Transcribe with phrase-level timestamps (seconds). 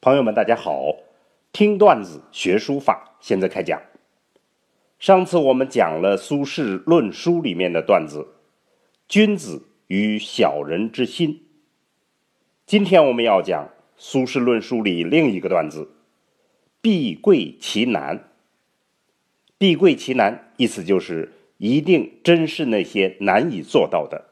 [0.00, 0.96] 朋友们，大家好！
[1.52, 3.80] 听段子学书法，现在开讲。
[4.98, 8.34] 上次我们讲了苏轼论书里面的段子
[9.08, 11.42] “君子与小人之心”。
[12.66, 15.92] 今天我们要讲苏轼论书里另一个段子
[16.82, 18.31] “必贵其难”。
[19.62, 24.24] 必贵其难，意思就是一定珍视那些难以做到的。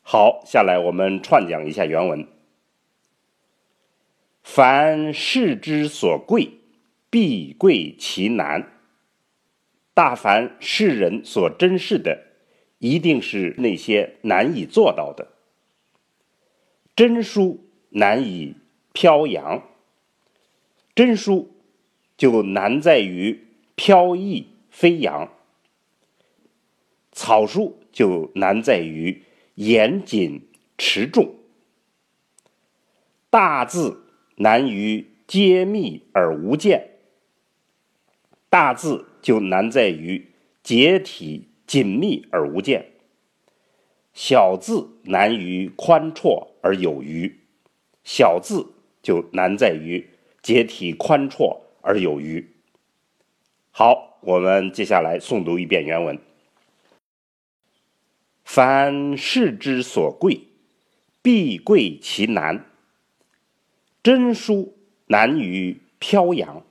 [0.00, 2.26] 好，下来我们串讲一下原文。
[4.42, 6.52] 凡事之所贵，
[7.10, 8.72] 必贵其难。
[9.92, 12.24] 大凡世人所珍视的，
[12.78, 15.28] 一定是那些难以做到的。
[16.96, 18.54] 真书难以
[18.94, 19.62] 飘扬，
[20.94, 21.50] 真书
[22.16, 23.48] 就难在于
[23.82, 25.30] 飘逸飞扬；
[27.12, 29.22] 草书就难在于
[29.54, 31.36] 严谨持重。
[33.30, 34.04] 大字。
[34.36, 36.92] 难于揭密而无间，
[38.48, 40.30] 大字就难在于
[40.62, 42.82] 结体紧密而无间；
[44.14, 47.40] 小字难于宽绰而有余，
[48.02, 50.08] 小字就难在于
[50.40, 52.59] 结体宽绰而有余。
[53.72, 56.18] 好，我们接下来诵读一遍原文：
[58.44, 60.48] 凡事之所贵，
[61.22, 62.66] 必贵其难。
[64.02, 64.76] 真书
[65.06, 66.64] 难于飘扬，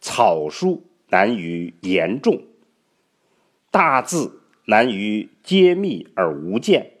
[0.00, 2.42] 草书难于言重，
[3.70, 6.92] 大字难于揭密而无间，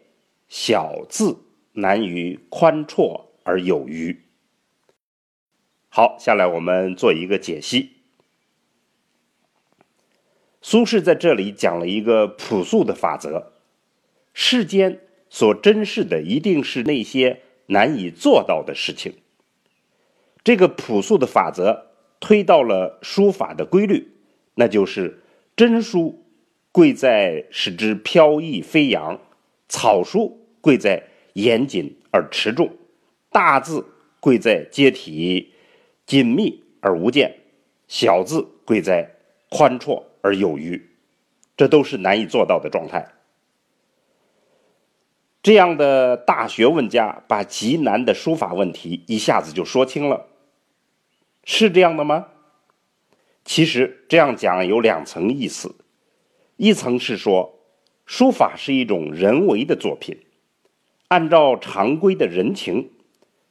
[0.48, 1.38] 小字
[1.72, 4.20] 难于宽绰而有余。
[5.88, 7.97] 好，下来我们做一个解析。
[10.70, 13.52] 苏轼在这里讲了一个朴素的法则：
[14.34, 19.14] 世间所珍视的一定是那些难以做到的事情。
[20.44, 21.86] 这个朴素的法则
[22.20, 24.08] 推到了书法的规律，
[24.56, 25.22] 那就是
[25.56, 26.22] 真书
[26.70, 29.18] 贵在使之飘逸飞扬，
[29.70, 32.76] 草书贵在严谨而持重，
[33.30, 33.86] 大字
[34.20, 35.54] 贵在结体
[36.04, 37.38] 紧密而无间，
[37.86, 39.14] 小字贵在
[39.48, 40.90] 宽绰而有余，
[41.56, 43.14] 这都是难以做到的状态。
[45.42, 50.26] 这样的大学问家把极难的书法问题一下子就说清了。
[51.44, 52.28] 是这样的吗？
[53.44, 55.76] 其实这样讲有两层意思，
[56.56, 57.58] 一层是说，
[58.04, 60.18] 书法是一种人为的作品，
[61.06, 62.90] 按照常规的人情，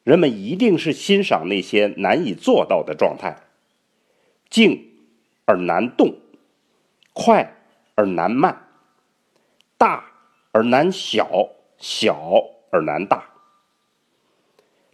[0.03, 3.37] 人们一定是欣赏那些难以做到的状态，
[4.51, 4.91] 静
[5.45, 6.15] 而难动，
[7.19, 7.55] 快
[7.95, 8.67] 而难慢，
[9.75, 10.05] 大
[10.51, 12.15] 而难小，小
[12.69, 13.27] 而难大，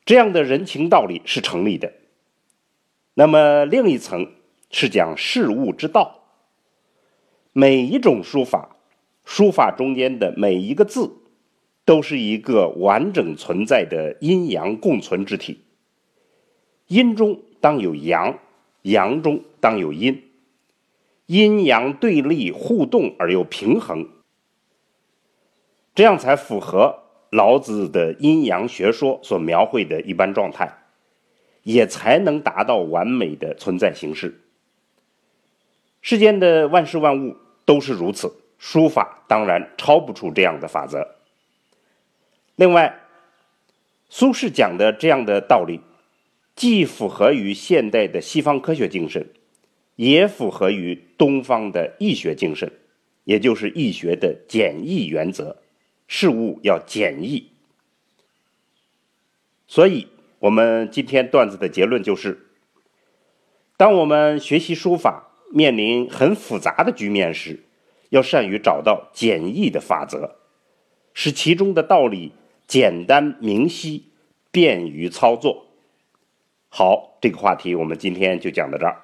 [0.05, 1.91] 这样的人情道理是成立的。
[3.15, 4.31] 那么另一层
[4.71, 6.21] 是讲事物之道。
[7.51, 8.77] 每一种书法，
[9.25, 11.11] 书法中间的每一个字，
[11.83, 15.65] 都是一个完整存在的阴阳共存之体。
[16.87, 18.39] 阴中当有阳，
[18.83, 20.22] 阳中当有阴，
[21.25, 24.07] 阴阳对立互动而又平衡，
[25.95, 30.79] 这样才符合老子的阴阳学说所描绘的一般状态。
[31.63, 34.41] 也才能达到完美的存在形式。
[36.01, 41.15] 世间的万事万物都是如此，书法当然超不出这样的法则。
[42.57, 42.99] 另外，
[44.09, 45.79] 苏轼讲的这样的道理，
[46.53, 49.25] 既符合于现代的西方科学精神，
[49.95, 52.71] 也符合于东方的易学精神，
[53.23, 55.57] 也就是易学的简易原则，
[56.07, 57.51] 事物要简易。
[59.67, 60.07] 所以。
[60.39, 62.47] 我们今天段子的结论就是：
[63.77, 67.63] 当我们学习书法面临很复杂的局面时，
[68.09, 70.35] 要善于找到简易的法则，
[71.13, 72.33] 使其中的道理
[72.67, 74.09] 简单明晰，
[74.51, 75.67] 便于操作。
[76.67, 79.02] 好，这个话题我们今天就讲到这儿。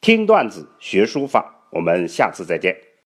[0.00, 2.74] 听段子学书法，我们下次再见。